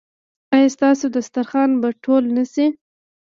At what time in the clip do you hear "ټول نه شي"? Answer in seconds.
2.03-2.65